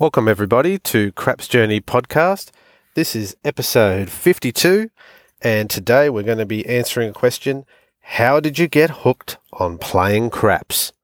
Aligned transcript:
Welcome, 0.00 0.28
everybody, 0.28 0.78
to 0.78 1.12
Craps 1.12 1.46
Journey 1.46 1.78
podcast. 1.78 2.52
This 2.94 3.14
is 3.14 3.36
episode 3.44 4.08
52, 4.08 4.90
and 5.42 5.68
today 5.68 6.08
we're 6.08 6.22
going 6.22 6.38
to 6.38 6.46
be 6.46 6.64
answering 6.64 7.10
a 7.10 7.12
question 7.12 7.66
How 8.00 8.40
did 8.40 8.58
you 8.58 8.66
get 8.66 8.88
hooked 8.88 9.36
on 9.52 9.76
playing 9.76 10.30
craps? 10.30 10.94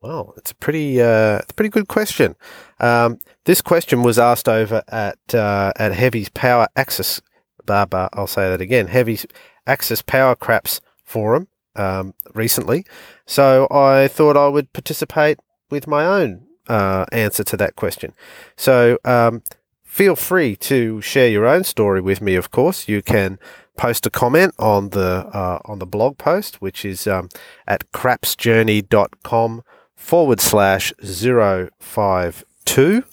Well, 0.00 0.34
it's 0.36 0.52
a 0.52 0.54
pretty, 0.54 1.02
uh, 1.02 1.40
a 1.48 1.52
pretty 1.56 1.68
good 1.68 1.88
question. 1.88 2.36
Um, 2.78 3.18
this 3.44 3.60
question 3.60 4.04
was 4.04 4.20
asked 4.20 4.48
over 4.48 4.84
at 4.86 5.34
uh, 5.34 5.72
at 5.74 5.92
Heavy's 5.92 6.28
Power 6.28 6.68
Axis. 6.76 7.20
Baba, 7.66 8.08
I'll 8.12 8.28
say 8.28 8.48
that 8.50 8.60
again. 8.60 8.86
Heavy's 8.86 9.26
Axis 9.66 10.00
Power 10.00 10.36
Craps 10.36 10.80
forum 11.02 11.48
um, 11.74 12.14
recently, 12.34 12.86
so 13.26 13.66
I 13.68 14.06
thought 14.06 14.36
I 14.36 14.46
would 14.46 14.72
participate 14.72 15.40
with 15.70 15.88
my 15.88 16.06
own 16.06 16.46
uh, 16.68 17.04
answer 17.12 17.44
to 17.44 17.56
that 17.56 17.76
question. 17.76 18.12
So 18.56 18.98
um, 19.04 19.42
feel 19.82 20.16
free 20.16 20.56
to 20.56 21.00
share 21.00 21.28
your 21.28 21.46
own 21.46 21.64
story 21.64 22.00
with 22.00 22.20
me. 22.20 22.34
Of 22.34 22.50
course, 22.50 22.88
you 22.88 23.02
can 23.02 23.38
post 23.76 24.06
a 24.06 24.10
comment 24.10 24.54
on 24.58 24.90
the 24.90 25.28
uh, 25.32 25.58
on 25.64 25.78
the 25.78 25.86
blog 25.86 26.18
post, 26.18 26.60
which 26.60 26.84
is 26.84 27.06
um, 27.06 27.28
at 27.66 27.90
crapsjourney.com 27.92 29.62
forward 29.94 30.40
slash 30.40 30.92
zero 31.04 31.68
five 31.78 32.44
two. 32.64 33.04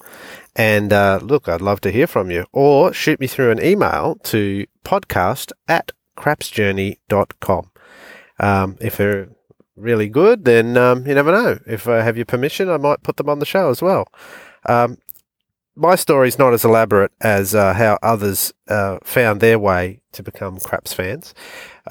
And 0.56 0.92
uh, 0.92 1.20
look, 1.22 1.48
I'd 1.48 1.62
love 1.62 1.81
to 1.81 1.92
hear 1.92 2.08
from 2.08 2.30
you. 2.30 2.45
Or 2.52 2.94
shoot 2.94 3.20
me 3.20 3.28
through 3.28 3.52
an 3.52 3.64
email 3.64 4.16
to 4.23 4.66
podcast 4.84 5.52
at 5.68 5.94
crapsjourney.com. 6.18 7.72
Um, 8.40 8.78
if 8.81 8.98
they're 8.98 9.30
really 9.81 10.08
good, 10.08 10.45
then 10.45 10.77
um, 10.77 11.05
you 11.08 11.16
never 11.16 11.31
know. 11.31 11.59
If 11.66 11.88
I 11.88 12.02
have 12.02 12.16
your 12.16 12.26
permission, 12.26 12.70
I 12.70 12.77
might 12.77 13.03
put 13.03 13.17
them 13.17 13.30
on 13.30 13.39
the 13.39 13.45
show 13.45 13.70
as 13.70 13.81
well. 13.81 14.08
Um, 14.67 14.98
my 15.76 15.95
story's 15.95 16.38
not 16.38 16.53
as 16.53 16.66
elaborate 16.66 17.11
as 17.22 17.56
uh, 17.56 17.73
how 17.73 17.97
others 18.03 18.53
uh, 18.67 19.00
found 19.03 19.39
their 19.39 19.58
way 19.58 20.02
to 20.11 20.22
become 20.22 20.59
craps 20.59 20.94
fans. 20.94 21.33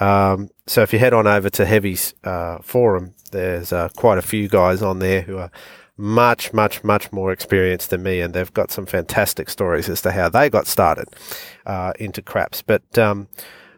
Um, 0.01 0.51
so 0.67 0.83
if 0.83 0.93
you 0.93 0.99
head 0.99 1.15
on 1.15 1.27
over 1.27 1.51
to 1.51 1.67
Heavy's 1.67 2.15
uh, 2.23 2.59
forum, 2.59 3.15
there's 3.33 3.73
uh, 3.73 3.89
quite 3.97 4.19
a 4.19 4.23
few 4.23 4.49
guys 4.49 4.83
on 4.83 4.99
there 4.99 5.23
who 5.23 5.39
are 5.39 5.51
much, 5.97 6.53
much, 6.53 6.83
much 6.85 7.13
more 7.13 7.33
experienced 7.33 7.91
than 7.91 8.03
me, 8.03 8.21
and 8.21 8.33
they've 8.33 8.53
got 8.55 8.71
some 8.71 8.87
fantastic 8.87 9.51
stories 9.51 9.89
as 9.89 10.01
to 10.03 10.13
how 10.13 10.29
they 10.29 10.49
got 10.49 10.67
started 10.67 11.09
uh, 11.67 11.93
into 11.99 12.23
craps. 12.23 12.63
But 12.63 12.99
um, 12.99 13.29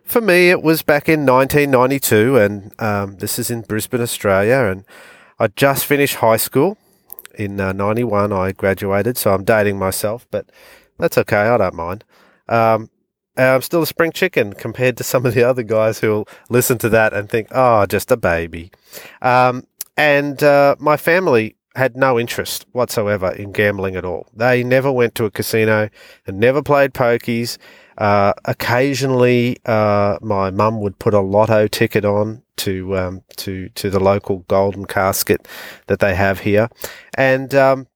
for 0.05 0.21
me, 0.21 0.51
it 0.51 0.63
was 0.63 0.83
back 0.83 1.09
in 1.09 1.27
1992, 1.27 2.37
and 2.37 2.81
um, 2.81 3.17
this 3.17 3.39
is 3.39 3.51
in 3.51 3.63
Brisbane, 3.63 4.01
Australia, 4.01 4.71
and 4.71 4.85
I 5.39 5.49
just 5.49 5.87
finished 5.87 6.17
high 6.17 6.37
school. 6.37 6.79
In 7.39 7.59
uh, 7.61 7.73
91, 7.73 8.33
I 8.33 8.53
graduated, 8.53 9.17
so 9.17 9.33
I'm 9.33 9.45
dating 9.45 9.79
myself, 9.79 10.27
but 10.31 10.47
that's 10.99 11.17
okay, 11.17 11.37
I 11.37 11.57
don't 11.57 11.75
mind. 11.75 12.05
Um, 12.49 12.91
I'm 13.37 13.63
still 13.63 13.83
a 13.83 13.87
spring 13.87 14.13
chicken 14.13 14.53
compared 14.53 14.99
to 14.99 15.05
some 15.05 15.25
of 15.25 15.35
the 15.35 15.43
other 15.43 15.63
guys 15.63 16.01
who'll 16.01 16.29
listen 16.51 16.77
to 16.79 16.89
that 16.91 17.15
and 17.15 17.31
think, 17.31 17.49
oh, 17.51 17.87
just 17.87 18.11
a 18.11 18.17
baby. 18.17 18.71
Um, 19.23 19.67
and 19.97 20.43
uh, 20.43 20.77
my 20.79 20.97
family 20.97 21.57
had 21.75 21.97
no 21.97 22.19
interest 22.21 22.67
whatsoever 22.73 23.33
in 23.33 23.53
gambling 23.53 23.97
at 23.97 24.05
all. 24.05 24.27
They 24.35 24.63
never 24.63 24.93
went 24.93 25.15
to 25.17 25.25
a 25.25 25.31
casino 25.31 25.89
and 26.27 26.39
never 26.39 26.63
played 26.63 26.93
pokies. 26.93 27.57
Uh, 27.99 28.33
occasionally, 28.45 29.59
uh, 29.67 30.19
my 30.23 30.51
mum 30.51 30.81
would 30.81 30.99
put 30.99 31.15
a 31.15 31.21
lotto 31.21 31.67
ticket 31.67 32.05
on 32.05 32.43
to 32.57 32.97
um, 32.97 33.23
to 33.37 33.69
to 33.71 33.91
the 33.91 34.01
local 34.01 34.39
golden 34.49 34.87
casket 34.87 35.47
that 35.87 36.01
they 36.01 36.15
have 36.15 36.41
here, 36.41 36.69
and 37.17 37.55
um, 37.55 37.87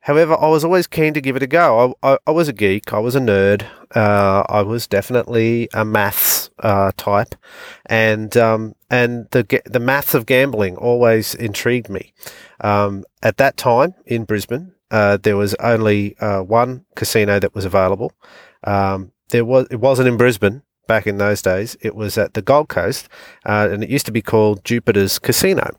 however, 0.00 0.36
I 0.40 0.48
was 0.48 0.64
always 0.64 0.86
keen 0.86 1.14
to 1.14 1.20
give 1.20 1.36
it 1.36 1.42
a 1.42 1.46
go. 1.46 1.94
I, 2.02 2.12
I, 2.12 2.18
I 2.26 2.30
was 2.30 2.48
a 2.48 2.52
geek. 2.52 2.92
I 2.92 2.98
was 2.98 3.14
a 3.14 3.20
nerd. 3.20 3.66
Uh, 3.94 4.44
I 4.48 4.62
was 4.62 4.86
definitely 4.86 5.68
a 5.72 5.84
maths 5.84 6.50
uh, 6.58 6.90
type, 6.96 7.34
and 7.86 8.36
um, 8.36 8.74
and 8.90 9.28
the 9.30 9.62
the 9.66 9.80
maths 9.80 10.14
of 10.14 10.26
gambling 10.26 10.76
always 10.76 11.34
intrigued 11.34 11.88
me. 11.88 12.12
Um, 12.60 13.04
at 13.22 13.36
that 13.36 13.56
time 13.56 13.94
in 14.06 14.24
Brisbane, 14.24 14.72
uh, 14.90 15.18
there 15.18 15.36
was 15.36 15.54
only 15.56 16.16
one 16.20 16.84
casino 16.96 17.38
that 17.38 17.54
was 17.54 17.64
available. 17.64 18.12
Um, 18.64 19.12
there 19.30 19.44
was 19.44 19.66
it 19.70 19.80
wasn't 19.80 20.08
in 20.08 20.16
Brisbane 20.16 20.62
back 20.86 21.06
in 21.06 21.18
those 21.18 21.42
days. 21.42 21.76
It 21.80 21.94
was 21.94 22.18
at 22.18 22.34
the 22.34 22.42
Gold 22.42 22.68
Coast, 22.68 23.08
uh, 23.46 23.68
and 23.70 23.82
it 23.82 23.90
used 23.90 24.06
to 24.06 24.12
be 24.12 24.22
called 24.22 24.64
Jupiter's 24.64 25.18
Casino. 25.18 25.78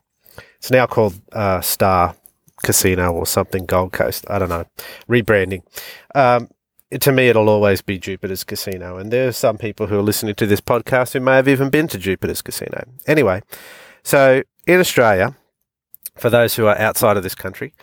It's 0.57 0.71
now 0.71 0.85
called 0.85 1.21
uh, 1.31 1.61
Star 1.61 2.15
Casino 2.63 3.13
or 3.13 3.25
something 3.25 3.65
Gold 3.65 3.91
Coast. 3.91 4.25
I 4.29 4.39
don't 4.39 4.49
know, 4.49 4.65
rebranding. 5.07 5.61
Um, 6.13 6.49
to 6.99 7.11
me, 7.11 7.27
it'll 7.27 7.49
always 7.49 7.81
be 7.81 7.97
Jupiter's 7.97 8.43
Casino, 8.43 8.97
and 8.97 9.11
there 9.11 9.27
are 9.27 9.33
some 9.33 9.57
people 9.57 9.87
who 9.87 9.97
are 9.97 10.03
listening 10.03 10.35
to 10.35 10.45
this 10.45 10.61
podcast 10.61 11.13
who 11.13 11.19
may 11.19 11.35
have 11.35 11.47
even 11.47 11.69
been 11.69 11.87
to 11.89 11.97
Jupiter's 11.97 12.41
Casino. 12.41 12.83
Anyway, 13.07 13.41
so 14.03 14.43
in 14.67 14.79
Australia, 14.79 15.35
for 16.15 16.29
those 16.29 16.55
who 16.55 16.65
are 16.67 16.77
outside 16.77 17.17
of 17.17 17.23
this 17.23 17.35
country, 17.35 17.73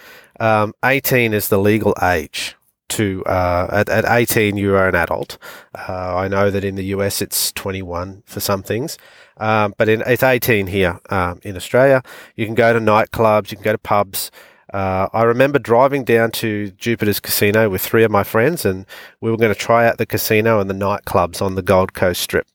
um, 0.41 0.72
18 0.84 1.34
is 1.34 1.49
the 1.49 1.59
legal 1.59 1.95
age 2.03 2.56
to 2.92 3.25
uh, 3.26 3.69
at, 3.70 3.88
at 3.88 4.04
18 4.04 4.56
you 4.56 4.75
are 4.75 4.88
an 4.88 4.94
adult. 4.94 5.38
Uh, 5.75 6.16
I 6.16 6.28
know 6.28 6.50
that 6.50 6.64
in 6.64 6.75
the 6.76 6.84
US 6.97 7.20
it's 7.20 7.53
21 7.53 8.22
for 8.26 8.41
some 8.41 8.62
things, 8.62 8.98
um, 9.38 9.75
but 9.76 9.88
in, 9.88 10.03
it's 10.06 10.22
18 10.22 10.69
here 10.69 11.00
um, 11.10 11.41
in 11.42 11.56
Australia. 11.56 12.03
You 12.36 12.47
can 12.47 12.54
go 12.54 12.72
to 12.72 12.78
nightclubs, 12.78 13.50
you 13.50 13.56
can 13.56 13.64
go 13.64 13.72
to 13.72 13.78
pubs. 13.78 14.30
Uh, 14.72 15.08
I 15.12 15.25
remember 15.25 15.58
driving 15.58 16.03
down 16.03 16.30
to 16.32 16.70
Jupiter's 16.70 17.20
Casino 17.20 17.69
with 17.69 17.82
three 17.82 18.04
of 18.04 18.10
my 18.10 18.25
friends, 18.25 18.64
and 18.64 18.86
we 19.20 19.30
were 19.30 19.36
going 19.36 19.53
to 19.53 19.59
try 19.59 19.86
out 19.86 19.98
the 19.98 20.06
casino 20.06 20.60
and 20.60 20.70
the 20.70 20.74
nightclubs 20.74 21.42
on 21.42 21.56
the 21.56 21.62
Gold 21.62 21.92
Coast 21.92 22.22
Strip. 22.22 22.47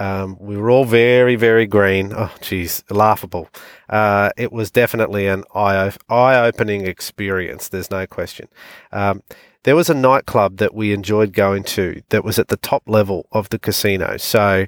Um, 0.00 0.36
we 0.40 0.56
were 0.56 0.70
all 0.70 0.84
very, 0.84 1.36
very 1.36 1.66
green. 1.66 2.12
Oh, 2.14 2.32
geez, 2.40 2.82
laughable. 2.90 3.48
Uh, 3.88 4.30
it 4.36 4.52
was 4.52 4.70
definitely 4.70 5.26
an 5.26 5.44
eye 5.54 5.92
opening 6.08 6.86
experience. 6.86 7.68
There's 7.68 7.90
no 7.90 8.06
question. 8.06 8.48
Um, 8.90 9.22
there 9.64 9.76
was 9.76 9.88
a 9.88 9.94
nightclub 9.94 10.56
that 10.56 10.74
we 10.74 10.92
enjoyed 10.92 11.32
going 11.32 11.62
to 11.62 12.02
that 12.08 12.24
was 12.24 12.38
at 12.38 12.48
the 12.48 12.56
top 12.56 12.82
level 12.86 13.26
of 13.30 13.48
the 13.50 13.58
casino. 13.58 14.16
So 14.16 14.66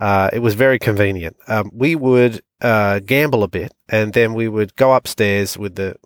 uh, 0.00 0.30
it 0.32 0.38
was 0.38 0.54
very 0.54 0.78
convenient. 0.78 1.36
Um, 1.48 1.70
we 1.72 1.96
would 1.96 2.42
uh, 2.60 3.00
gamble 3.00 3.42
a 3.42 3.48
bit 3.48 3.74
and 3.88 4.12
then 4.12 4.34
we 4.34 4.48
would 4.48 4.74
go 4.76 4.94
upstairs 4.94 5.58
with 5.58 5.74
the 5.74 5.96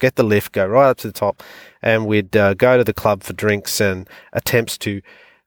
get 0.00 0.16
the 0.16 0.22
lift, 0.22 0.52
go 0.52 0.66
right 0.66 0.90
up 0.90 0.96
to 0.98 1.06
the 1.06 1.12
top, 1.12 1.42
and 1.82 2.06
we'd 2.06 2.36
uh, 2.36 2.54
go 2.54 2.76
to 2.78 2.84
the 2.84 2.94
club 2.94 3.22
for 3.22 3.32
drinks 3.32 3.80
and 3.80 4.08
attempts 4.32 4.78
to 4.78 5.02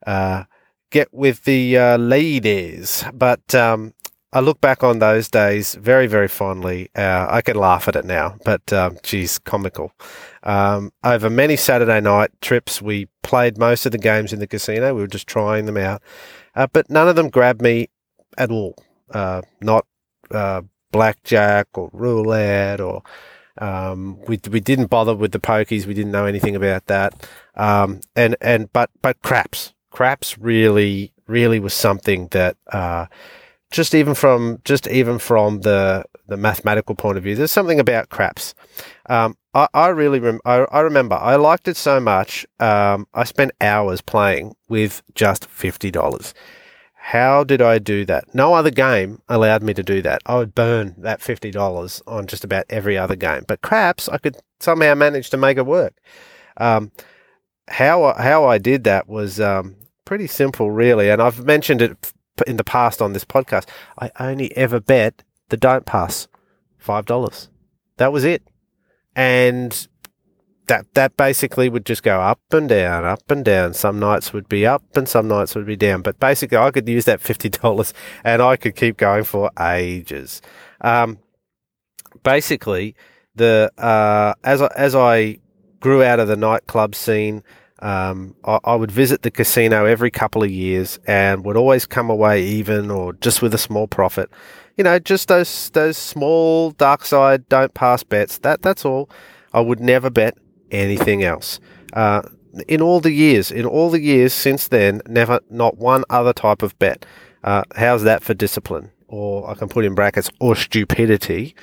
uh, 0.06 0.44
get 0.90 1.12
with 1.12 1.44
the 1.44 1.76
uh, 1.76 1.96
ladies. 1.96 3.04
But 3.12 3.54
um, 3.54 3.94
I 4.32 4.40
look 4.40 4.60
back 4.60 4.82
on 4.84 4.98
those 4.98 5.28
days 5.28 5.74
very, 5.74 6.06
very 6.06 6.28
fondly. 6.28 6.90
Uh, 6.94 7.26
I 7.30 7.40
can 7.40 7.56
laugh 7.56 7.88
at 7.88 7.96
it 7.96 8.04
now, 8.04 8.36
but 8.44 8.72
um, 8.72 8.98
geez, 9.02 9.38
comical. 9.38 9.92
Um, 10.42 10.92
over 11.02 11.30
many 11.30 11.56
Saturday 11.56 12.00
night 12.00 12.30
trips, 12.40 12.82
we 12.82 13.08
played 13.22 13.58
most 13.58 13.86
of 13.86 13.92
the 13.92 13.98
games 13.98 14.32
in 14.32 14.40
the 14.40 14.46
casino. 14.46 14.94
We 14.94 15.00
were 15.00 15.06
just 15.06 15.26
trying 15.26 15.66
them 15.66 15.76
out, 15.76 16.02
uh, 16.54 16.66
but 16.72 16.90
none 16.90 17.08
of 17.08 17.16
them 17.16 17.30
grabbed 17.30 17.62
me 17.62 17.88
at 18.36 18.50
all. 18.50 18.76
Uh, 19.10 19.42
not 19.60 19.86
uh, 20.30 20.62
blackjack 20.92 21.68
or 21.74 21.90
roulette 21.92 22.80
or 22.80 23.02
um, 23.60 24.18
we 24.26 24.38
we 24.50 24.60
didn't 24.60 24.86
bother 24.86 25.14
with 25.14 25.32
the 25.32 25.40
pokies. 25.40 25.86
We 25.86 25.94
didn't 25.94 26.12
know 26.12 26.26
anything 26.26 26.54
about 26.54 26.86
that. 26.86 27.28
Um, 27.56 28.00
and 28.14 28.36
and 28.40 28.72
but 28.72 28.90
but 29.02 29.20
craps, 29.22 29.74
craps 29.98 30.38
really 30.38 31.12
really 31.26 31.58
was 31.58 31.74
something 31.74 32.28
that 32.28 32.56
uh, 32.72 33.06
just 33.72 33.96
even 33.96 34.14
from 34.14 34.60
just 34.64 34.86
even 34.86 35.18
from 35.18 35.62
the 35.62 36.04
the 36.28 36.36
mathematical 36.36 36.94
point 36.94 37.18
of 37.18 37.24
view, 37.24 37.34
there's 37.34 37.50
something 37.50 37.80
about 37.80 38.08
craps. 38.08 38.54
Um, 39.06 39.36
I, 39.54 39.66
I 39.74 39.88
really 39.88 40.20
rem- 40.20 40.40
I, 40.44 40.58
I, 40.70 40.80
remember 40.82 41.16
I 41.16 41.34
liked 41.34 41.66
it 41.66 41.76
so 41.76 41.98
much. 41.98 42.46
Um, 42.60 43.08
I 43.12 43.24
spent 43.24 43.50
hours 43.60 44.00
playing 44.00 44.54
with 44.68 45.02
just 45.16 45.46
fifty 45.46 45.90
dollars. 45.90 46.32
How 46.94 47.42
did 47.42 47.60
I 47.60 47.80
do 47.80 48.04
that? 48.04 48.32
No 48.32 48.54
other 48.54 48.70
game 48.70 49.20
allowed 49.28 49.64
me 49.64 49.74
to 49.74 49.82
do 49.82 50.00
that. 50.02 50.22
I 50.26 50.36
would 50.36 50.54
burn 50.54 50.94
that 50.98 51.20
fifty 51.20 51.50
dollars 51.50 52.00
on 52.06 52.28
just 52.28 52.44
about 52.44 52.66
every 52.70 52.96
other 52.96 53.16
game, 53.16 53.42
but 53.48 53.62
craps 53.62 54.08
I 54.08 54.18
could 54.18 54.36
somehow 54.60 54.94
manage 54.94 55.28
to 55.30 55.36
make 55.36 55.58
it 55.58 55.66
work. 55.66 55.94
Um, 56.56 56.92
how 57.66 58.14
how 58.16 58.44
I 58.44 58.58
did 58.58 58.84
that 58.84 59.08
was 59.08 59.40
um, 59.40 59.74
pretty 60.08 60.26
simple, 60.26 60.70
really, 60.70 61.10
and 61.10 61.20
I've 61.20 61.44
mentioned 61.44 61.82
it 61.82 62.14
in 62.46 62.56
the 62.56 62.64
past 62.64 63.02
on 63.02 63.12
this 63.12 63.26
podcast, 63.26 63.68
I 63.98 64.10
only 64.18 64.56
ever 64.56 64.80
bet 64.80 65.22
the 65.50 65.58
don't 65.58 65.84
pass 65.84 66.28
five 66.78 67.04
dollars. 67.04 67.50
That 67.98 68.10
was 68.10 68.24
it, 68.24 68.42
and 69.14 69.86
that 70.68 70.86
that 70.94 71.14
basically 71.18 71.68
would 71.68 71.84
just 71.84 72.02
go 72.02 72.22
up 72.22 72.40
and 72.52 72.70
down, 72.70 73.04
up 73.04 73.30
and 73.30 73.44
down. 73.44 73.74
Some 73.74 73.98
nights 73.98 74.32
would 74.32 74.48
be 74.48 74.64
up 74.64 74.96
and 74.96 75.06
some 75.06 75.28
nights 75.28 75.54
would 75.54 75.66
be 75.66 75.76
down. 75.76 76.00
But 76.00 76.18
basically, 76.18 76.56
I 76.56 76.70
could 76.70 76.88
use 76.88 77.04
that 77.04 77.20
fifty 77.20 77.50
dollars 77.50 77.92
and 78.24 78.40
I 78.40 78.56
could 78.56 78.76
keep 78.76 78.96
going 78.96 79.24
for 79.24 79.50
ages. 79.60 80.40
Um, 80.80 81.18
basically, 82.22 82.96
the 83.34 83.70
uh, 83.76 84.32
as 84.42 84.62
as 84.62 84.94
I 84.94 85.38
grew 85.80 86.02
out 86.02 86.18
of 86.18 86.28
the 86.28 86.36
nightclub 86.36 86.94
scene. 86.94 87.42
Um, 87.80 88.34
I, 88.44 88.58
I, 88.64 88.74
would 88.74 88.90
visit 88.90 89.22
the 89.22 89.30
casino 89.30 89.84
every 89.84 90.10
couple 90.10 90.42
of 90.42 90.50
years 90.50 90.98
and 91.06 91.44
would 91.44 91.56
always 91.56 91.86
come 91.86 92.10
away 92.10 92.42
even 92.42 92.90
or 92.90 93.12
just 93.14 93.40
with 93.40 93.54
a 93.54 93.58
small 93.58 93.86
profit. 93.86 94.30
You 94.76 94.82
know, 94.82 94.98
just 94.98 95.28
those 95.28 95.70
those 95.70 95.96
small 95.96 96.72
dark 96.72 97.04
side 97.04 97.48
don't 97.48 97.74
pass 97.74 98.02
bets. 98.02 98.38
That 98.38 98.62
that's 98.62 98.84
all. 98.84 99.08
I 99.52 99.60
would 99.60 99.78
never 99.78 100.10
bet 100.10 100.36
anything 100.72 101.22
else. 101.22 101.60
Uh, 101.92 102.22
in 102.66 102.82
all 102.82 103.00
the 103.00 103.12
years, 103.12 103.52
in 103.52 103.64
all 103.64 103.90
the 103.90 104.00
years 104.00 104.32
since 104.32 104.68
then, 104.68 105.00
never 105.06 105.40
not 105.48 105.76
one 105.76 106.02
other 106.10 106.32
type 106.32 106.62
of 106.62 106.76
bet. 106.78 107.06
Uh, 107.44 107.62
how's 107.76 108.02
that 108.02 108.24
for 108.24 108.34
discipline? 108.34 108.90
Or 109.06 109.48
I 109.48 109.54
can 109.54 109.68
put 109.68 109.84
in 109.84 109.94
brackets 109.94 110.30
or 110.40 110.56
stupidity. 110.56 111.54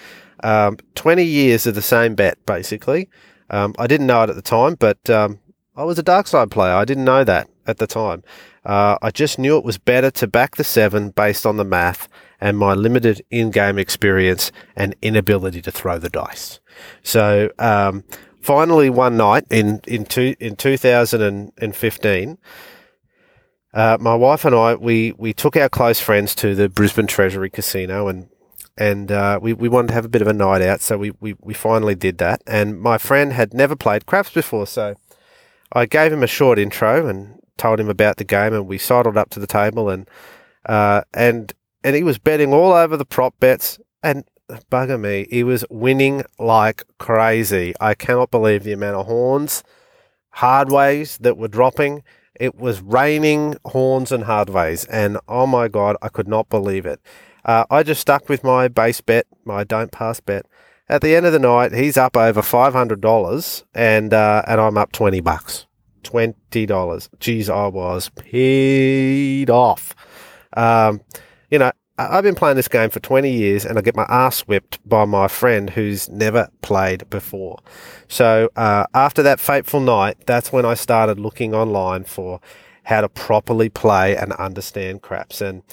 Um, 0.43 0.77
Twenty 0.95 1.25
years 1.25 1.67
of 1.67 1.75
the 1.75 1.81
same 1.81 2.15
bet, 2.15 2.43
basically. 2.45 3.09
Um, 3.49 3.75
I 3.77 3.87
didn't 3.87 4.07
know 4.07 4.23
it 4.23 4.29
at 4.29 4.35
the 4.35 4.41
time, 4.41 4.75
but 4.75 5.09
um, 5.09 5.39
I 5.75 5.83
was 5.83 5.99
a 5.99 6.03
dark 6.03 6.27
side 6.27 6.51
player. 6.51 6.73
I 6.73 6.85
didn't 6.85 7.03
know 7.03 7.23
that 7.23 7.49
at 7.67 7.77
the 7.77 7.87
time. 7.87 8.23
Uh, 8.63 8.97
I 9.01 9.11
just 9.11 9.37
knew 9.37 9.57
it 9.57 9.65
was 9.65 9.77
better 9.77 10.09
to 10.11 10.27
back 10.27 10.55
the 10.55 10.63
seven 10.63 11.09
based 11.09 11.45
on 11.45 11.57
the 11.57 11.65
math 11.65 12.07
and 12.39 12.57
my 12.57 12.73
limited 12.73 13.21
in-game 13.29 13.77
experience 13.77 14.51
and 14.75 14.95
inability 15.01 15.61
to 15.61 15.71
throw 15.71 15.99
the 15.99 16.09
dice. 16.09 16.59
So 17.03 17.51
um, 17.59 18.03
finally, 18.41 18.89
one 18.89 19.17
night 19.17 19.45
in 19.49 19.81
in 19.85 20.05
two, 20.05 20.35
in 20.39 20.55
2015. 20.55 22.37
Uh, 23.73 23.97
my 23.99 24.15
wife 24.15 24.45
and 24.45 24.55
I, 24.55 24.75
we, 24.75 25.11
we 25.17 25.33
took 25.33 25.57
our 25.57 25.67
close 25.67 25.99
friends 25.99 26.33
to 26.35 26.55
the 26.55 26.69
Brisbane 26.69 27.07
Treasury 27.07 27.49
Casino 27.49 28.07
and 28.07 28.29
and 28.77 29.11
uh, 29.11 29.39
we, 29.41 29.53
we 29.53 29.69
wanted 29.69 29.89
to 29.89 29.93
have 29.93 30.05
a 30.05 30.09
bit 30.09 30.21
of 30.21 30.27
a 30.27 30.33
night 30.33 30.61
out, 30.61 30.81
so 30.81 30.97
we, 30.97 31.11
we, 31.21 31.35
we 31.41 31.53
finally 31.53 31.95
did 31.95 32.17
that. 32.17 32.41
And 32.45 32.77
my 32.79 32.97
friend 32.97 33.31
had 33.31 33.53
never 33.53 33.73
played 33.73 34.05
craps 34.05 34.29
before, 34.29 34.67
so 34.67 34.95
I 35.75 35.85
gave 35.85 36.11
him 36.11 36.23
a 36.23 36.27
short 36.27 36.57
intro 36.57 37.05
and 37.05 37.37
told 37.57 37.79
him 37.79 37.89
about 37.89 38.17
the 38.17 38.23
game, 38.23 38.53
and 38.53 38.65
we 38.65 38.77
sidled 38.77 39.17
up 39.17 39.29
to 39.31 39.39
the 39.39 39.47
table, 39.47 39.89
and 39.89 40.09
uh, 40.65 41.01
and 41.13 41.53
and 41.83 41.95
he 41.95 42.03
was 42.03 42.17
betting 42.17 42.53
all 42.53 42.73
over 42.73 42.97
the 42.97 43.05
prop 43.05 43.39
bets, 43.39 43.79
and 44.01 44.23
bugger 44.71 44.99
me, 44.99 45.27
he 45.29 45.43
was 45.43 45.65
winning 45.69 46.23
like 46.39 46.83
crazy. 46.97 47.73
I 47.79 47.93
cannot 47.93 48.31
believe 48.31 48.63
the 48.63 48.73
amount 48.73 48.95
of 48.95 49.05
horns, 49.05 49.63
hardways 50.31 51.17
that 51.19 51.37
were 51.37 51.47
dropping. 51.47 52.03
It 52.39 52.55
was 52.55 52.81
raining 52.81 53.55
horns 53.65 54.11
and 54.11 54.23
hardways, 54.23 54.85
and 54.85 55.17
oh 55.27 55.47
my 55.47 55.67
god, 55.67 55.95
I 56.01 56.09
could 56.09 56.27
not 56.27 56.49
believe 56.49 56.85
it. 56.85 56.99
Uh, 57.43 57.65
I 57.69 57.83
just 57.83 58.01
stuck 58.01 58.27
with 58.27 58.43
my 58.43 58.67
base 58.67 59.01
bet, 59.01 59.27
my 59.43 59.63
don't 59.63 59.91
pass 59.91 60.19
bet, 60.19 60.45
at 60.87 61.01
the 61.01 61.15
end 61.15 61.25
of 61.25 61.33
the 61.33 61.39
night, 61.39 61.73
he's 61.73 61.97
up 61.97 62.15
over 62.15 62.41
five 62.41 62.73
hundred 62.73 63.01
dollars, 63.01 63.63
and 63.73 64.13
uh, 64.13 64.43
and 64.47 64.61
I'm 64.61 64.77
up 64.77 64.91
twenty 64.91 65.21
bucks, 65.21 65.65
twenty 66.03 66.65
dollars. 66.65 67.09
Geez, 67.19 67.49
I 67.49 67.67
was 67.67 68.09
paid 68.09 69.49
off. 69.49 69.95
Um, 70.53 71.01
you 71.49 71.59
know, 71.59 71.71
I've 71.97 72.23
been 72.23 72.35
playing 72.35 72.57
this 72.57 72.67
game 72.67 72.89
for 72.89 72.99
20 72.99 73.29
years 73.31 73.65
and 73.65 73.77
I 73.77 73.81
get 73.81 73.95
my 73.95 74.05
ass 74.09 74.41
whipped 74.41 74.79
by 74.87 75.05
my 75.05 75.27
friend 75.27 75.69
who's 75.69 76.09
never 76.09 76.49
played 76.61 77.09
before. 77.09 77.59
So, 78.07 78.49
uh, 78.55 78.85
after 78.93 79.23
that 79.23 79.39
fateful 79.39 79.79
night, 79.79 80.17
that's 80.25 80.51
when 80.51 80.65
I 80.65 80.73
started 80.73 81.19
looking 81.19 81.53
online 81.53 82.03
for 82.03 82.41
how 82.83 83.01
to 83.01 83.09
properly 83.09 83.69
play 83.69 84.15
and 84.15 84.33
understand 84.33 85.01
craps. 85.01 85.41
And 85.41 85.63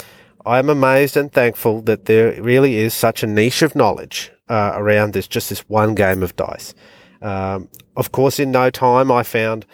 I'm 0.46 0.68
amazed 0.68 1.16
and 1.16 1.30
thankful 1.32 1.82
that 1.82 2.06
there 2.06 2.40
really 2.40 2.76
is 2.76 2.94
such 2.94 3.22
a 3.22 3.26
niche 3.26 3.62
of 3.62 3.74
knowledge 3.74 4.32
uh, 4.52 4.74
around 4.74 5.14
this, 5.14 5.26
just 5.26 5.48
this 5.48 5.60
one 5.60 5.94
game 5.94 6.22
of 6.22 6.36
dice. 6.36 6.74
Um, 7.22 7.70
of 7.96 8.12
course, 8.12 8.38
in 8.38 8.50
no 8.50 8.68
time, 8.68 9.10
I 9.10 9.22
found 9.22 9.64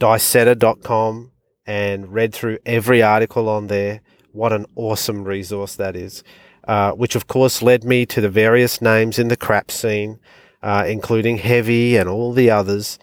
dicesetter.com 0.00 1.30
and 1.66 2.12
read 2.12 2.32
through 2.32 2.58
every 2.64 3.02
article 3.02 3.50
on 3.50 3.66
there. 3.66 4.00
What 4.32 4.54
an 4.54 4.64
awesome 4.74 5.24
resource 5.24 5.76
that 5.76 5.94
is. 5.96 6.24
Uh, 6.66 6.92
which 6.92 7.16
of 7.16 7.26
course 7.26 7.60
led 7.60 7.82
me 7.82 8.06
to 8.06 8.20
the 8.20 8.30
various 8.30 8.80
names 8.80 9.18
in 9.18 9.26
the 9.26 9.36
crap 9.36 9.68
scene, 9.68 10.20
uh, 10.62 10.84
including 10.86 11.38
Heavy 11.38 11.96
and 11.96 12.08
all 12.08 12.32
the 12.32 12.50
others. 12.50 13.00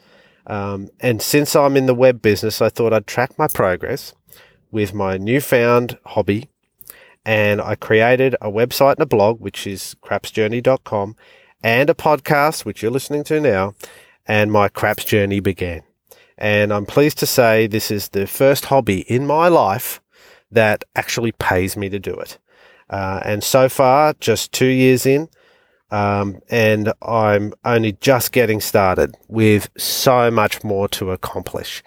Um, 0.48 0.90
and 1.02 1.22
since 1.22 1.56
I'm 1.56 1.76
in 1.76 1.86
the 1.86 1.94
web 1.94 2.22
business, 2.22 2.62
I 2.62 2.70
thought 2.70 2.94
I'd 2.94 3.06
track 3.06 3.38
my 3.38 3.48
progress 3.50 4.16
with 4.72 4.94
my 4.94 5.18
newfound 5.18 6.00
hobby 6.06 6.50
and 7.26 7.62
I 7.62 7.76
created 7.76 8.36
a 8.42 8.50
website 8.50 8.94
and 8.94 9.02
a 9.02 9.06
blog, 9.06 9.40
which 9.40 9.68
is 9.68 9.96
crapsjourney.com, 10.04 11.16
and 11.64 11.90
a 11.90 11.94
podcast, 11.94 12.66
which 12.66 12.82
you're 12.82 12.92
listening 12.92 13.24
to 13.26 13.40
now, 13.40 13.74
and 14.28 14.52
my 14.52 14.70
craps 14.70 15.04
journey 15.04 15.40
began. 15.40 15.84
And 16.38 16.72
I'm 16.72 16.86
pleased 16.86 17.18
to 17.20 17.26
say 17.26 17.68
this 17.68 17.92
is 17.92 18.10
the 18.10 18.26
first 18.26 18.66
hobby 18.66 19.02
in 19.02 19.28
my 19.28 19.50
life 19.50 20.02
that 20.52 20.86
actually 20.96 21.34
pays 21.34 21.76
me 21.76 21.90
to 21.90 22.00
do 22.00 22.14
it. 22.14 22.38
Uh, 22.90 23.20
and 23.24 23.44
so 23.44 23.70
far, 23.70 24.14
just 24.20 24.52
two 24.52 24.66
years 24.66 25.06
in, 25.06 25.30
um, 25.92 26.40
and 26.50 26.94
I'm 27.02 27.54
only 27.66 27.94
just 27.94 28.32
getting 28.32 28.62
started 28.62 29.16
with 29.28 29.70
so 29.78 30.32
much 30.32 30.64
more 30.64 30.88
to 30.90 31.12
accomplish. 31.12 31.84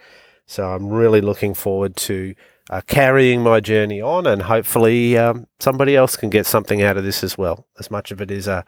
So 0.47 0.69
I'm 0.71 0.89
really 0.89 1.21
looking 1.21 1.55
forward 1.55 1.97
to 1.97 2.35
uh, 2.71 2.81
carrying 2.87 3.43
my 3.43 3.61
journey 3.61 4.01
on, 4.01 4.27
and 4.27 4.43
hopefully 4.43 5.17
um, 5.17 5.47
somebody 5.61 5.97
else 5.97 6.17
can 6.17 6.31
get 6.31 6.47
something 6.47 6.83
out 6.83 6.97
of 6.97 7.05
this 7.05 7.25
as 7.25 7.37
well. 7.37 7.67
As 7.79 7.91
much 7.91 8.11
of 8.11 8.21
it 8.21 8.31
is 8.31 8.47
a 8.47 8.65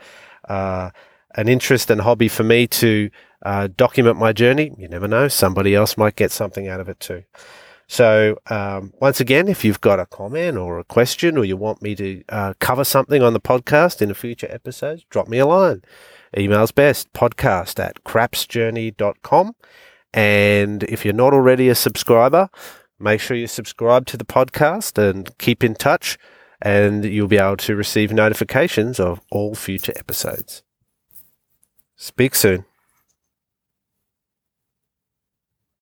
uh, 0.48 0.90
an 1.36 1.48
interest 1.48 1.90
and 1.90 2.00
hobby 2.00 2.28
for 2.28 2.44
me 2.44 2.66
to 2.66 3.10
uh, 3.44 3.68
document 3.76 4.16
my 4.16 4.32
journey, 4.32 4.72
you 4.78 4.88
never 4.88 5.08
know, 5.08 5.28
somebody 5.28 5.74
else 5.74 5.96
might 5.96 6.16
get 6.16 6.30
something 6.30 6.68
out 6.68 6.80
of 6.80 6.88
it 6.88 7.00
too. 7.00 7.24
So, 7.86 8.38
um, 8.48 8.92
once 9.00 9.20
again, 9.20 9.46
if 9.46 9.64
you've 9.64 9.80
got 9.80 10.00
a 10.00 10.06
comment 10.06 10.56
or 10.56 10.78
a 10.78 10.84
question, 10.84 11.36
or 11.36 11.44
you 11.44 11.56
want 11.56 11.82
me 11.82 11.94
to 11.96 12.24
uh, 12.30 12.54
cover 12.58 12.82
something 12.82 13.22
on 13.22 13.34
the 13.34 13.40
podcast 13.40 14.00
in 14.00 14.10
a 14.10 14.14
future 14.14 14.46
episode, 14.50 15.04
drop 15.10 15.28
me 15.28 15.38
a 15.38 15.46
line. 15.46 15.82
Email's 16.36 16.72
best 16.72 17.12
podcast 17.12 17.78
at 17.78 18.02
crapsjourney.com. 18.04 19.54
And 20.14 20.82
if 20.84 21.04
you're 21.04 21.12
not 21.12 21.34
already 21.34 21.68
a 21.68 21.74
subscriber, 21.74 22.48
Make 23.04 23.20
sure 23.20 23.36
you 23.36 23.46
subscribe 23.46 24.06
to 24.06 24.16
the 24.16 24.24
podcast 24.24 24.96
and 24.96 25.36
keep 25.36 25.62
in 25.62 25.74
touch, 25.74 26.16
and 26.62 27.04
you'll 27.04 27.28
be 27.28 27.36
able 27.36 27.58
to 27.58 27.76
receive 27.76 28.14
notifications 28.14 28.98
of 28.98 29.20
all 29.30 29.54
future 29.54 29.92
episodes. 29.94 30.62
Speak 31.96 32.34
soon. 32.34 32.64